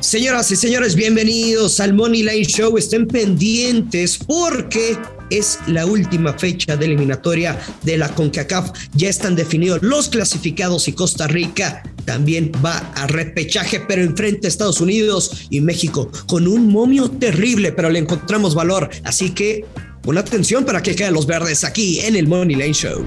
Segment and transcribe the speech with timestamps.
[0.00, 2.78] Señoras y señores, bienvenidos al Money Line Show.
[2.78, 4.96] Estén pendientes porque
[5.28, 8.70] es la última fecha de eliminatoria de la CONCACAF.
[8.94, 14.48] Ya están definidos los clasificados y Costa Rica también va a repechaje, pero enfrente a
[14.48, 18.88] Estados Unidos y México con un momio terrible, pero le encontramos valor.
[19.04, 19.66] Así que
[20.06, 23.04] una atención para que queden los verdes aquí en el Money Line Show.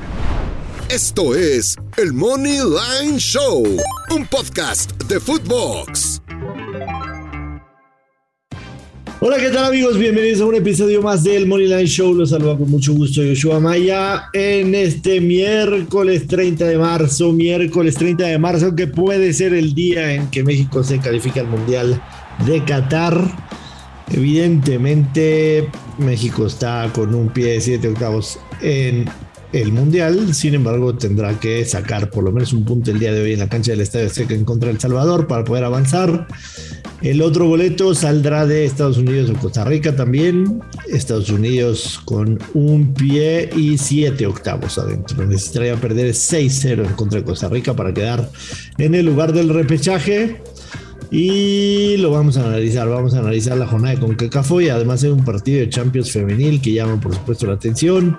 [0.89, 3.63] Esto es el Money Line Show,
[4.11, 6.22] un podcast de Footbox.
[9.19, 9.97] Hola, ¿qué tal amigos?
[9.97, 12.13] Bienvenidos a un episodio más del Money Line Show.
[12.13, 18.25] Los saludo con mucho gusto Yoshua Maya en este miércoles 30 de marzo, miércoles 30
[18.25, 22.01] de marzo, que puede ser el día en que México se califica al Mundial
[22.45, 23.17] de Qatar.
[24.11, 25.69] Evidentemente,
[25.99, 29.05] México está con un pie de 7 octavos en
[29.53, 30.33] el Mundial.
[30.33, 33.39] Sin embargo, tendrá que sacar por lo menos un punto el día de hoy en
[33.39, 36.27] la cancha del Estadio Seca en contra del Salvador para poder avanzar.
[37.03, 40.61] El otro boleto saldrá de Estados Unidos o Costa Rica también.
[40.87, 45.25] Estados Unidos con un pie y siete octavos adentro.
[45.25, 48.29] Necesitaría perder 6-0 en contra Costa Rica para quedar
[48.77, 50.41] en el lugar del repechaje.
[51.15, 52.89] Y lo vamos a analizar.
[52.89, 56.59] Vamos a analizar la jornada de CONCACAF y además hay un partido de Champions femenil
[56.59, 58.17] que llama por supuesto la atención.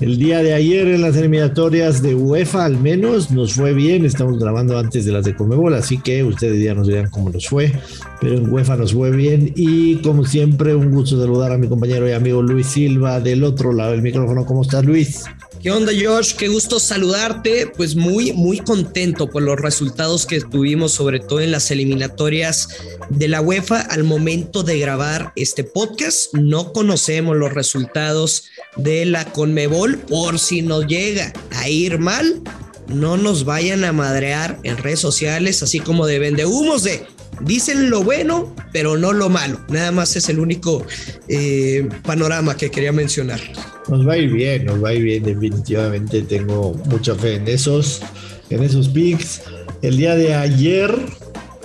[0.00, 4.04] El día de ayer en las eliminatorias de UEFA al menos nos fue bien.
[4.04, 7.48] Estamos grabando antes de las de Comebol, así que ustedes ya nos dirán cómo nos
[7.48, 7.72] fue.
[8.20, 12.08] Pero en UEFA nos fue bien y como siempre un gusto saludar a mi compañero
[12.08, 14.46] y amigo Luis Silva del otro lado del micrófono.
[14.46, 15.24] ¿Cómo estás Luis?
[15.60, 16.36] ¿Qué onda, Josh?
[16.36, 17.70] Qué gusto saludarte.
[17.76, 23.28] Pues muy, muy contento por los resultados que tuvimos, sobre todo en las eliminatorias de
[23.28, 26.34] la UEFA al momento de grabar este podcast.
[26.34, 28.44] No conocemos los resultados
[28.76, 32.42] de la Conmebol por si nos llega a ir mal.
[32.88, 37.06] No nos vayan a madrear en redes sociales, así como de vende humos de
[37.40, 39.60] dicen lo bueno, pero no lo malo.
[39.68, 40.84] Nada más es el único
[41.28, 43.40] eh, panorama que quería mencionar.
[43.88, 47.48] Nos va a ir bien, nos va a ir bien, definitivamente tengo mucha fe en
[47.48, 48.02] esos,
[48.50, 49.42] en esos picks.
[49.82, 50.94] El día de ayer,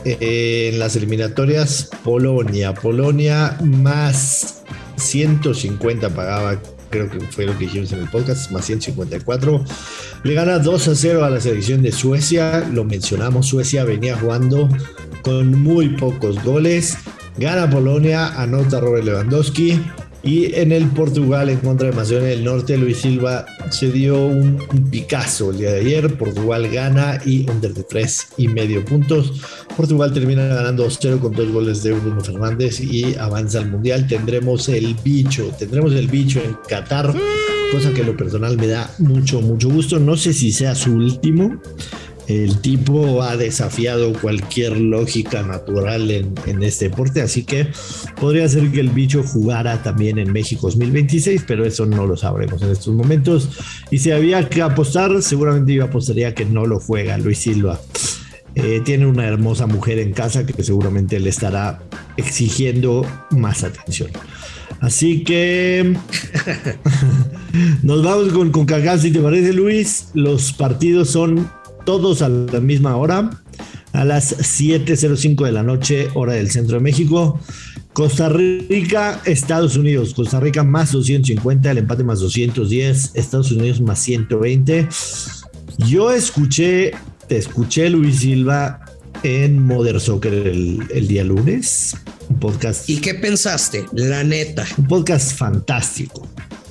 [0.06, 4.64] eh, en las eliminatorias, Polonia, Polonia más
[4.98, 9.66] 150 pagaba creo que fue lo que dijimos en el podcast, más 154.
[10.24, 14.70] Le gana 2 a 0 a la selección de Suecia, lo mencionamos, Suecia venía jugando
[15.24, 16.98] con muy pocos goles.
[17.38, 19.82] Gana Polonia, anota Robert Lewandowski.
[20.26, 24.58] Y en el Portugal en contra de Macedonia del Norte, Luis Silva se dio un,
[24.90, 26.18] picazo el día de ayer.
[26.18, 29.40] Portugal gana y under de tres y medio puntos.
[29.78, 34.08] Portugal termina ganando 0 con dos goles de Bruno Fernández y avanza al Mundial.
[34.08, 37.14] Tendremos el bicho, tendremos el bicho en Qatar,
[37.72, 40.00] cosa que lo personal me da mucho, mucho gusto.
[40.00, 41.62] No sé si sea su último.
[42.28, 47.68] El tipo ha desafiado cualquier lógica natural en, este deporte, así que
[48.20, 52.62] podría ser que el bicho jugara también en México 2026, pero eso no lo sabremos
[52.64, 53.50] en estos momentos.
[53.92, 57.80] Y si había que apostar, seguramente yo apostaría que no lo juega Luis Silva.
[58.56, 61.84] Eh, tiene una hermosa mujer en casa que seguramente le estará
[62.18, 64.10] exigiendo más atención.
[64.80, 65.94] Así que
[67.84, 68.68] nos vamos con, con
[69.00, 70.08] si te parece, Luis.
[70.14, 71.50] Los partidos son
[71.86, 73.30] todos a la misma hora,
[73.94, 77.40] a las 7.05 de la noche, hora del centro de México.
[77.94, 80.14] Costa Rica, Estados Unidos.
[80.14, 84.90] Costa Rica más 250, el empate más 210, Estados Unidos más 120.
[85.78, 86.92] Yo escuché,
[87.28, 88.82] te escuché Luis Silva
[89.24, 91.96] en Modern Soccer el, el día lunes,
[92.28, 92.90] un podcast.
[92.90, 93.86] ¿Y qué pensaste?
[93.94, 94.66] La neta.
[94.78, 96.25] Un podcast fantástico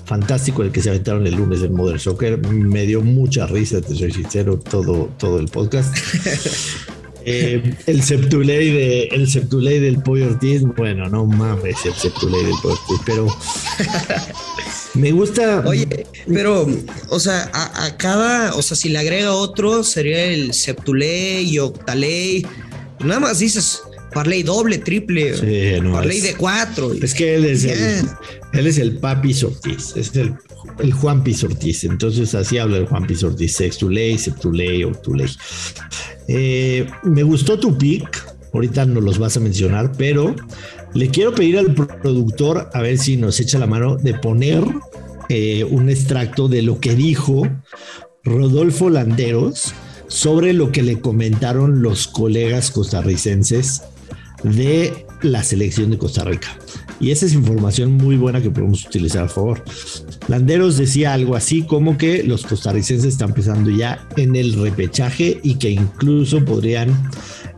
[0.04, 2.38] fantástico el que se aventaron el lunes en Modern Soccer.
[2.38, 5.96] Me dio mucha risa, te soy sincero, todo, todo el podcast.
[7.26, 12.54] Eh, el Septuley de el Septuley del Pollo Ortiz, bueno, no mames el Septuley del
[12.62, 13.26] Pollo Ortiz, pero
[14.94, 15.62] me gusta.
[15.66, 16.68] Oye, pero,
[17.08, 22.46] o sea, a, cada, o sea, si le agrega otro, sería el Septuley y Octaley.
[23.00, 23.80] Nada más dices,
[24.14, 25.36] Parley doble, triple.
[25.36, 26.92] Sí, no, Parley de cuatro.
[26.92, 28.06] Es que él es, el,
[28.52, 30.34] él es el papi Ortiz, es el,
[30.78, 31.84] el Juan Ortiz.
[31.84, 35.26] Entonces así habla el Juan Ortiz, sextuley, septuley, octuley.
[36.28, 40.34] Eh, me gustó tu pick, ahorita no los vas a mencionar, pero
[40.94, 44.64] le quiero pedir al productor a ver si nos echa la mano de poner
[45.28, 47.42] eh, un extracto de lo que dijo
[48.22, 49.74] Rodolfo Landeros
[50.06, 53.82] sobre lo que le comentaron los colegas costarricenses
[54.44, 56.56] de la selección de Costa Rica.
[57.00, 59.64] Y esa es información muy buena que podemos utilizar a favor.
[60.28, 65.56] Landeros decía algo así como que los costarricenses están pensando ya en el repechaje y
[65.56, 67.10] que incluso podrían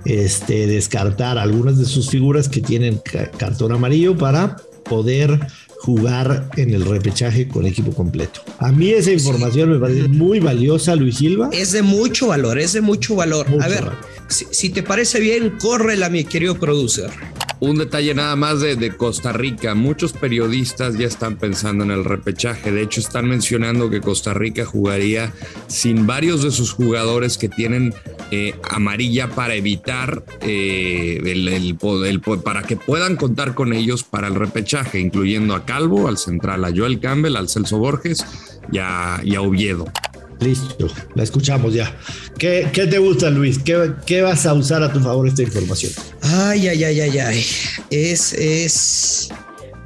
[0.04, 3.00] este, descartar algunas de sus figuras que tienen
[3.38, 5.40] cartón amarillo para poder
[5.80, 8.40] jugar en el repechaje con equipo completo.
[8.58, 11.50] A mí esa información me parece muy valiosa, Luis Silva.
[11.52, 13.46] Es de mucho valor, es de mucho valor.
[13.60, 13.90] a ver,
[14.28, 17.10] Si, si, te parece bien, córrela, mi querido producer.
[17.58, 19.74] Un detalle nada más de, Costa Rica.
[19.74, 22.70] Muchos periodistas ya están pensando en el repechaje.
[22.70, 25.32] De hecho, están mencionando que Costa Rica jugaría
[25.66, 27.94] sin varios de sus jugadores que tienen
[28.30, 31.76] eh, amarilla para evitar eh, el,
[32.42, 36.72] para que puedan contar con ellos para el repechaje, incluyendo a Calvo, al central, a
[36.74, 38.24] Joel Campbell, al Celso Borges
[38.72, 39.86] y a Oviedo.
[40.40, 41.96] Listo, la escuchamos ya.
[42.38, 43.58] ¿Qué, te gusta, Luis?
[43.58, 45.92] ¿Qué, vas a usar a tu favor esta información?
[46.20, 47.46] Ay, ay, ay, ay, ay.
[47.90, 49.28] Es, es.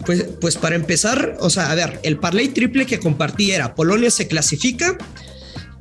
[0.04, 4.10] Pues, pues para empezar, o sea, a ver, el parlay triple que compartí era Polonia
[4.10, 4.96] se clasifica,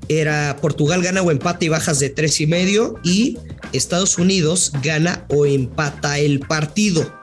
[0.09, 3.37] era Portugal gana o empata y bajas de tres y medio, y
[3.71, 7.19] Estados Unidos gana o empata el partido.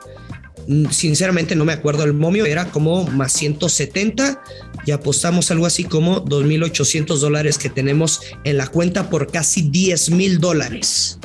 [0.68, 4.42] Mm, sinceramente no me acuerdo el momio, era como más 170
[4.86, 10.10] y apostamos algo así como 2.800 dólares que tenemos en la cuenta por casi 10
[10.10, 11.18] mil dólares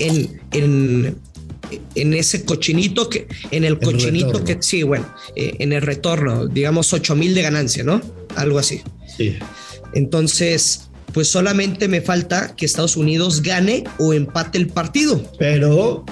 [0.00, 1.16] en, en,
[1.94, 5.06] en, ese cochinito que, en el, cochinito que, sí, bueno,
[5.36, 8.00] eh, en el retorno, digamos 8 mil de ganancia, ¿no?
[8.36, 8.82] Algo así.
[9.16, 9.36] Sí.
[9.94, 15.22] Entonces, pues solamente me falta que Estados Unidos gane o empate el partido.
[15.38, 16.04] Pero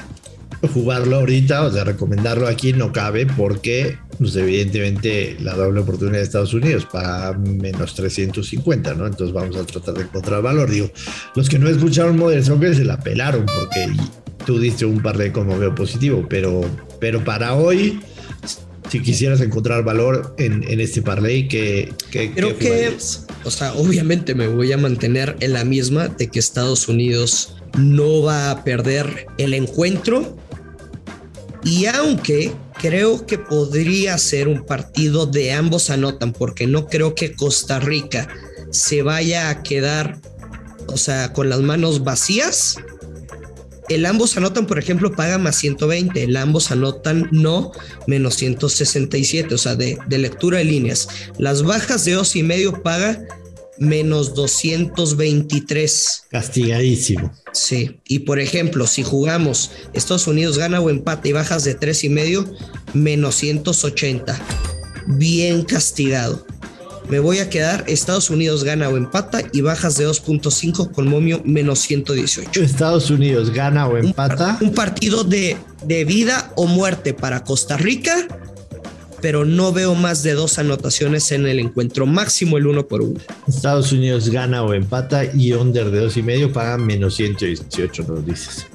[0.72, 6.22] jugarlo ahorita, o sea, recomendarlo aquí no cabe porque, pues evidentemente, la doble oportunidad de
[6.22, 9.06] Estados Unidos para menos 350, ¿no?
[9.06, 10.70] Entonces vamos a tratar de encontrar valor.
[10.70, 10.90] Digo,
[11.34, 13.92] los que no escucharon Modern Soccer se la pelaron porque
[14.46, 16.60] tú diste un par de como veo positivo, pero,
[17.00, 18.00] pero para hoy,
[18.90, 22.96] si quisieras encontrar valor en, en este parlay, que, creo que,
[23.44, 28.22] o sea, obviamente me voy a mantener en la misma de que Estados Unidos no
[28.22, 30.36] va a perder el encuentro
[31.64, 37.34] y aunque creo que podría ser un partido de ambos anotan, porque no creo que
[37.34, 38.28] Costa Rica
[38.70, 40.18] se vaya a quedar,
[40.88, 42.76] o sea, con las manos vacías.
[43.94, 47.72] El ambos anotan, por ejemplo, paga más 120, el ambos anotan no
[48.06, 51.08] menos 167, o sea, de, de lectura de líneas.
[51.38, 53.24] Las bajas de dos y medio paga
[53.78, 56.24] menos 223.
[56.30, 57.32] Castigadísimo.
[57.52, 62.04] Sí, y por ejemplo, si jugamos Estados Unidos gana o empate y bajas de tres
[62.04, 62.50] y medio,
[62.94, 64.40] menos 180.
[65.06, 66.46] Bien castigado.
[67.08, 71.42] Me voy a quedar Estados Unidos gana o empata y bajas de 2.5 con momio
[71.44, 72.60] menos 118.
[72.62, 74.58] Estados Unidos gana o empata.
[74.60, 78.26] Un, partido de, de vida o muerte para Costa Rica
[79.22, 83.20] pero no veo más de dos anotaciones en el encuentro, máximo el uno por uno.
[83.46, 88.26] Estados Unidos gana o empata y under de dos y medio paga menos 118, nos
[88.26, 88.66] dices.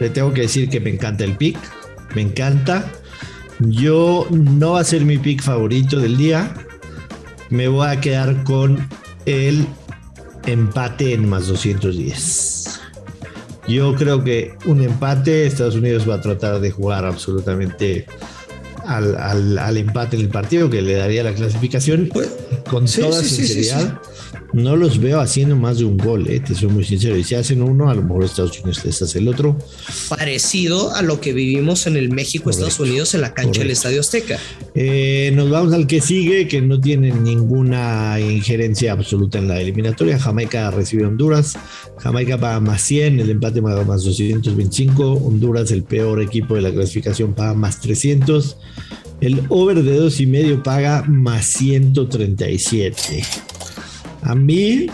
[0.00, 1.56] Le tengo que decir que me encanta el pick,
[2.14, 2.90] me encanta.
[3.60, 6.52] Yo no va a ser mi pick favorito del día.
[7.50, 8.88] Me voy a quedar con
[9.26, 9.66] el
[10.46, 12.80] empate en más 210.
[13.68, 18.06] Yo creo que un empate, Estados Unidos va a tratar de jugar absolutamente
[18.86, 22.08] al, empate en el partido que le daría la clasificación.
[22.12, 22.30] Pues,
[22.68, 24.00] con toda sinceridad,
[24.52, 27.16] no los veo haciendo más de un gol, eh, te soy muy sincero.
[27.16, 29.56] Y si hacen uno, a lo mejor Estados Unidos les hace el otro.
[30.08, 34.38] Parecido a lo que vivimos en el México-Estados Unidos en la cancha del Estadio Azteca.
[34.74, 40.18] Eh, nos vamos al que sigue, que no tiene ninguna injerencia absoluta en la eliminatoria.
[40.18, 41.56] Jamaica recibe Honduras.
[41.98, 45.12] Jamaica paga más 100, el empate paga más 225.
[45.12, 48.56] Honduras, el peor equipo de la clasificación, paga más 300.
[49.20, 53.22] El over de dos y medio paga más 137.
[54.22, 54.86] A mí,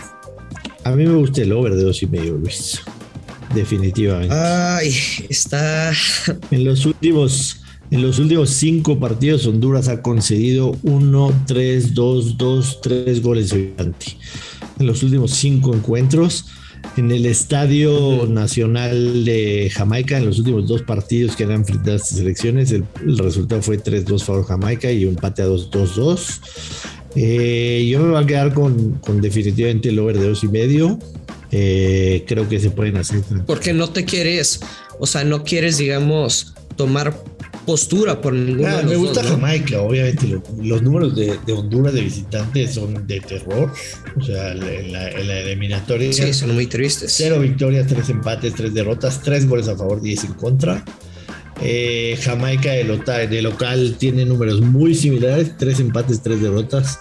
[0.83, 2.81] a mí me gusta el over de dos y medio, Luis.
[3.53, 4.33] Definitivamente.
[4.35, 4.93] Ay,
[5.29, 5.91] está.
[6.51, 12.81] En los últimos, en los últimos cinco partidos, Honduras ha concedido uno, tres, dos, dos,
[12.81, 13.73] tres goles de
[14.79, 16.45] En los últimos cinco encuentros,
[16.95, 22.17] en el Estadio Nacional de Jamaica, en los últimos dos partidos que han enfrentado estas
[22.19, 22.85] elecciones, el,
[23.17, 26.39] resultado fue 3-2 favor Jamaica y un empate a 2-2.
[27.15, 30.99] Eh, yo me voy a quedar con, definitivamente el over de dos y medio.
[31.51, 33.21] Eh, creo que se pueden hacer.
[33.45, 34.59] Porque no te quieres,
[34.99, 37.15] o sea, no quieres, digamos, tomar
[37.67, 40.39] postura por ninguno ah, Me gusta Jamaica, obviamente.
[40.61, 43.71] Los, números de, Honduras de visitantes son de terror.
[44.15, 46.11] O sea, en la, eliminatoria.
[46.13, 47.13] Sí, son muy tristes.
[47.15, 50.83] Cero victorias, tres empates, tres derrotas, tres goles a favor, diez en contra.
[51.61, 56.99] Eh, Jamaica de, local tiene números muy similares, tres empates, tres derrotas,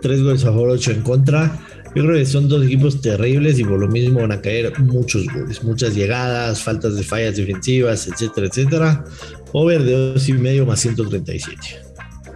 [0.00, 1.58] tres goles a favor, ocho en contra.
[1.94, 5.26] Yo creo que son dos equipos terribles y por lo mismo van a caer muchos
[5.26, 9.04] goles, muchas llegadas, faltas de fallas defensivas, etcétera, etcétera.
[9.52, 11.58] Over de dos y medio más 137.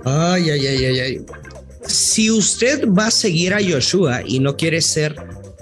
[0.05, 1.21] Ay, ay, ay, ay, ay.
[1.87, 5.17] Si usted va a seguir a Joshua y no quiere ser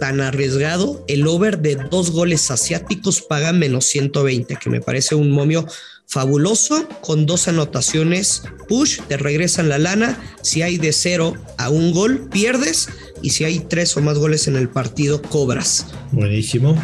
[0.04, 5.30] tan arriesgado, el over de dos goles asiáticos paga menos 120, que me parece un
[5.30, 5.66] momio
[6.06, 10.22] fabuloso con dos anotaciones push, te regresan la lana.
[10.42, 12.90] Si hay de cero a un gol, pierdes.
[13.22, 15.86] Y si hay tres o más goles en el partido, cobras.
[16.12, 16.76] Buenísimo.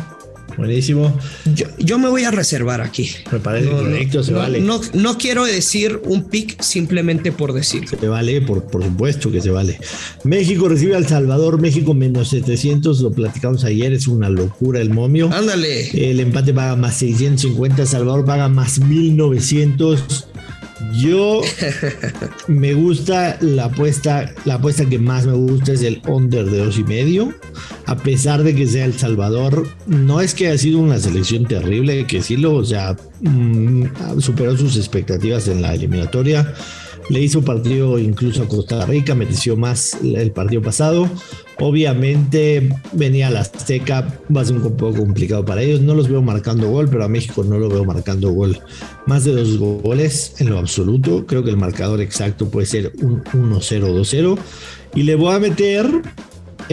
[0.57, 1.17] Buenísimo.
[1.79, 3.11] Yo, me voy a reservar aquí.
[3.33, 4.61] Me parece correcto, se vale.
[4.61, 7.89] No, no, quiero decir un pick simplemente por decir.
[7.89, 9.79] Se vale, por, por supuesto que se vale.
[10.25, 15.31] México recibe al Salvador, México menos 700, lo platicamos ayer, es una locura el momio.
[15.33, 16.11] Ándale.
[16.11, 20.29] El empate paga más 650, Salvador paga más 1900.
[20.93, 21.43] Yo
[22.49, 26.79] me gusta la apuesta, la apuesta que más me gusta es el under de dos
[26.79, 27.35] y medio.
[27.87, 32.07] A pesar de que sea El Salvador, no es que haya sido una selección terrible,
[32.07, 36.55] que sí lo, o sea, mm, superó sus expectativas en la eliminatoria.
[37.11, 41.11] Le hizo partido incluso a Costa Rica, mereció más el partido pasado.
[41.59, 45.81] Obviamente venía la Azteca, va a ser un poco complicado para ellos.
[45.81, 48.61] No los veo marcando gol, pero a México no lo veo marcando gol.
[49.07, 51.27] Más de dos goles en lo absoluto.
[51.27, 54.39] Creo que el marcador exacto puede ser un 1-0, 2-0.
[54.95, 55.91] Y le voy a meter,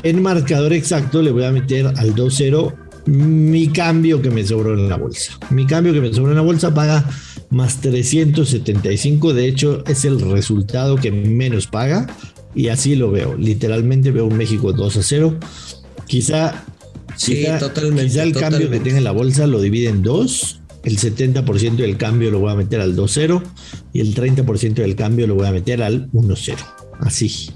[0.03, 2.75] en marcador exacto, le voy a meter al 2-0
[3.07, 5.33] mi cambio que me sobró en la bolsa.
[5.49, 7.09] Mi cambio que me sobró en la bolsa paga
[7.49, 9.33] más 375.
[9.33, 12.07] De hecho, es el resultado que menos paga.
[12.55, 13.35] Y así lo veo.
[13.35, 15.39] Literalmente veo un México 2 a 0.
[16.07, 16.65] Quizá,
[17.15, 20.61] sí, totalmente, quizá el cambio que tenga en la bolsa lo divide en dos.
[20.83, 23.43] El 70% del cambio lo voy a meter al 2-0
[23.91, 26.55] y el 30% del cambio lo voy a meter al 1-0.
[27.01, 27.51] Así.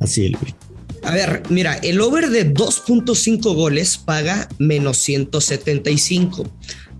[0.00, 0.54] Así, Luis.
[1.02, 6.50] A ver, mira, el over de 2.5 goles paga menos 175.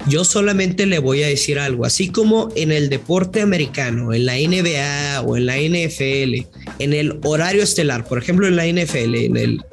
[0.07, 4.35] Yo solamente le voy a decir algo, así como en el deporte americano, en la
[4.37, 6.47] NBA o en la NFL,
[6.79, 9.65] en el horario estelar, por ejemplo en la NFL, en el,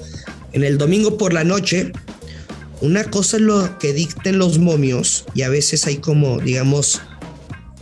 [0.54, 1.92] en el domingo por la noche,
[2.82, 7.02] una cosa es lo que dicten los momios y a veces hay como, digamos,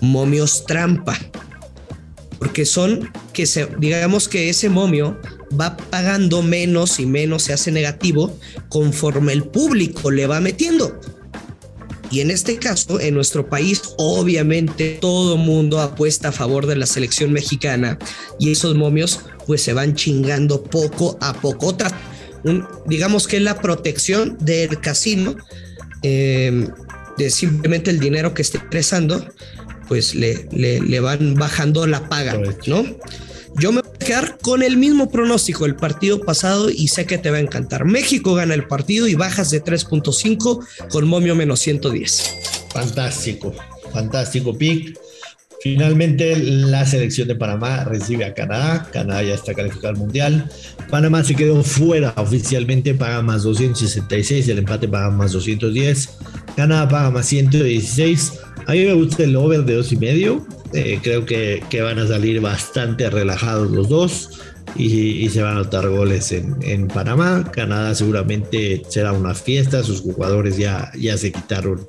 [0.02, 1.18] momios trampa,
[2.38, 5.20] porque son que se, digamos que ese momio
[5.60, 8.38] va pagando menos y menos, se hace negativo
[8.70, 11.00] conforme el público le va metiendo.
[12.14, 16.86] Y en este caso, en nuestro país, obviamente todo mundo apuesta a favor de la
[16.86, 17.98] selección mexicana
[18.40, 21.76] y esos momios pues se van chingando poco a poco.
[22.86, 25.36] digamos que es la protección del casino,
[26.04, 26.68] em,
[27.18, 29.28] de simplemente el dinero que esté ingresando,
[29.88, 32.86] pues le, le, le van bajando la paga, ¿no?
[33.60, 37.18] Yo me voy a quedar con el mismo pronóstico del partido pasado y sé que
[37.18, 37.86] te va a encantar.
[37.86, 42.68] México gana el partido y bajas de 3.5 con momio menos 110.
[42.74, 43.54] Fantástico,
[43.92, 45.00] fantástico pick.
[45.62, 48.90] Finalmente la selección de Panamá recibe a Canadá.
[48.92, 50.50] Canadá ya está calificado al Mundial.
[50.90, 56.10] Panamá se quedó fuera oficialmente, paga más 266, el empate paga más 210.
[56.58, 58.34] Canadá paga más 116.
[58.68, 60.46] A mí me gusta el over de dos y medio.
[60.74, 64.40] Eh, creo que, van a salir bastante relajados los dos
[64.76, 67.50] y, se van a notar goles en, Panamá.
[67.52, 71.86] Canadá seguramente será una fiesta, sus jugadores ya, ya se quitaron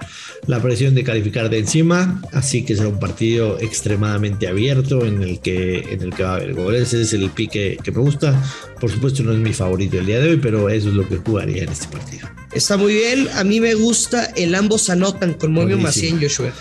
[0.46, 5.40] la presión de calificar de encima, así que será un partido extremadamente abierto en el
[5.40, 6.92] que, en el que va a haber goles.
[6.92, 8.40] Ese es el pique que me gusta.
[8.80, 11.16] Por supuesto no es mi favorito el día de hoy, pero eso es lo que
[11.16, 12.28] jugaría en este partido.
[12.54, 16.52] Está muy bien, a mí me gusta el ambos anotan con Movio Macien Joshua.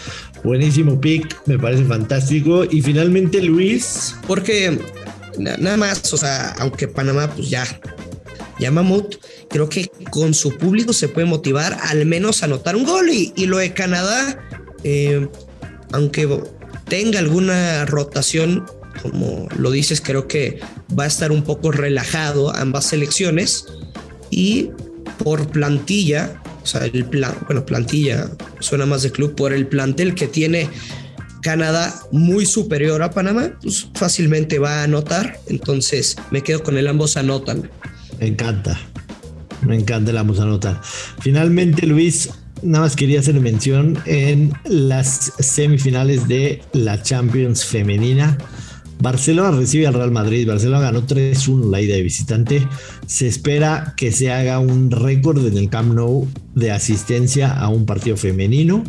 [0.44, 2.66] Buenísimo pick, me parece fantástico.
[2.70, 4.16] Y finalmente Luis.
[4.28, 4.78] Porque
[5.38, 7.66] nada más, o sea, aunque Panamá pues ya,
[8.60, 9.16] ya mamut,
[9.50, 13.10] creo que con su público se puede motivar al menos a anotar un gol.
[13.10, 14.40] Y, lo de Canadá,
[14.84, 15.28] eh,
[15.92, 16.28] aunque
[16.88, 18.66] tenga alguna rotación,
[19.02, 20.60] como lo dices, creo que
[20.98, 23.66] va a estar un poco relajado ambas selecciones.
[24.30, 24.72] Y
[25.20, 30.16] por plantilla, o sea, el plan, bueno, plantilla suena más de club por el plantel
[30.16, 30.70] que tiene
[31.44, 35.40] Canadá muy superior a Panamá, pues fácilmente va a anotar.
[35.48, 37.70] Entonces me quedo con el ambos anotan.
[38.20, 38.80] Me encanta.
[39.62, 40.80] Me encanta el ambos anotan.
[41.22, 42.30] Finalmente, Luis,
[42.64, 48.38] nada más quería hacer mención en las semifinales de la Champions femenina.
[49.04, 50.48] Barcelona recibe al Real Madrid.
[50.48, 52.66] Barcelona ganó 3-1 la ida de visitante.
[53.06, 57.86] Se espera que se haga un récord en el Camp Nou de asistencia a un
[57.86, 58.82] partido femenino.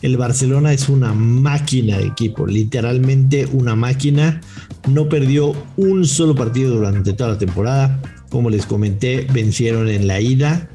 [0.00, 4.40] El Barcelona es una máquina de equipo, literalmente una máquina.
[4.88, 8.00] No perdió un solo partido durante toda la temporada.
[8.30, 10.70] como les comenté, vencieron en la ida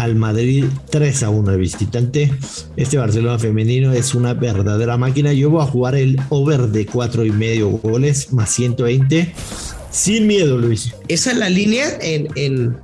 [0.00, 2.32] al Madrid 3 a 1 de visitante.
[2.76, 5.32] Este Barcelona femenino es una verdadera máquina.
[5.34, 9.34] Yo voy a jugar el over de 4 y medio goles más 120.
[9.90, 10.94] Sin miedo, Luis.
[11.08, 12.78] Esa es la línea en, en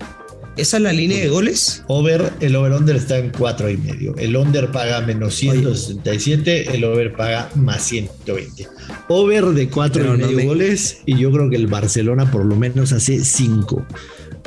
[0.56, 1.84] ¿Esa es la línea de goles?
[1.86, 4.14] Over, el over-under está en 4 y medio.
[4.16, 8.66] El under paga menos 167, el over paga más 120.
[9.08, 12.92] Over de 4 y medio goles y yo creo que el Barcelona por lo menos
[12.92, 13.86] hace 5.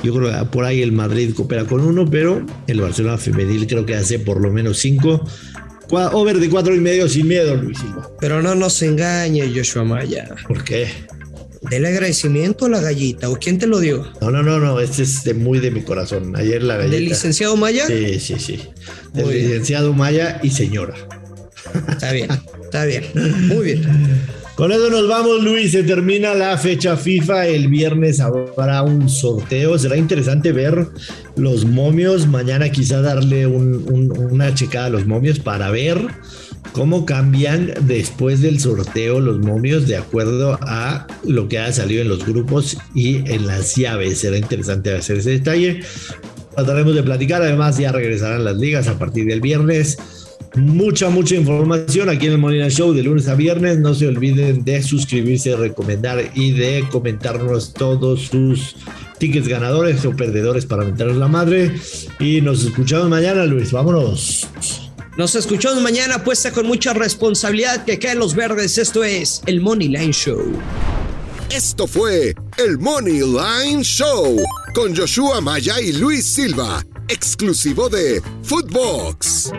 [0.04, 3.86] Yo creo que por ahí el Madrid coopera con uno, pero el Barcelona femenil creo
[3.86, 5.26] que hace por lo menos 5.
[5.92, 7.80] Over de 4 y medio sin miedo, Luis
[8.20, 10.36] Pero no nos engañe, Joshua Maya.
[10.48, 10.88] ¿Por qué?
[11.70, 13.30] Del agradecimiento a la gallita.
[13.30, 14.14] ¿O quién te lo dio?
[14.22, 14.80] No, no, no, no.
[14.80, 16.36] Este es de muy de mi corazón.
[16.36, 16.96] Ayer la gallita.
[16.96, 17.88] ¿Del licenciado Maya?
[17.88, 18.60] Sí, sí, sí.
[19.14, 20.94] Del licenciado Maya y señora.
[21.90, 22.30] Está bien,
[22.64, 23.04] está bien.
[23.48, 23.82] Muy bien.
[24.60, 25.72] Con eso nos vamos, Luis.
[25.72, 27.48] Se termina la fecha FIFA.
[27.48, 29.80] El viernes habrá un sorteo.
[29.80, 30.86] Será interesante ver
[31.38, 32.28] los momios.
[32.28, 36.06] Mañana quizá darle una checada a los momios para ver
[36.74, 42.10] cómo cambian después del sorteo los momios de acuerdo a lo que ha salido en
[42.10, 44.20] los grupos y en las llaves.
[44.20, 45.80] Será interesante hacer ese detalle.
[46.54, 47.42] Trataremos de platicar.
[47.44, 49.98] Además, ya regresarán las ligas a partir del viernes.
[50.56, 53.78] Mucha, mucha información aquí en el Molina Show de lunes a viernes.
[53.80, 58.76] No se olviden de suscribirse, recomendar y de comentarnos todos sus
[59.20, 61.76] tickets ganadores o perdedores para meternos la madre.
[62.20, 63.72] Y nos escuchamos mañana, Luis.
[63.72, 64.48] Vámonos.
[65.18, 68.78] Nos escuchamos mañana, apuesta con mucha responsabilidad que caen los verdes.
[68.78, 70.54] Esto es el Money Line Show.
[71.52, 74.38] Esto fue el Money Line Show
[74.74, 79.52] con Joshua Maya y Luis Silva, exclusivo de Footbox.